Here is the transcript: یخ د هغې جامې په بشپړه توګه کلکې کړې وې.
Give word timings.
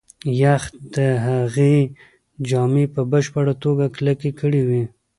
یخ 0.41 0.63
د 0.95 0.97
هغې 1.27 1.75
جامې 2.49 2.85
په 2.93 3.01
بشپړه 3.11 3.53
توګه 3.63 3.85
کلکې 3.95 4.31
کړې 4.39 4.61
وې. 4.67 4.83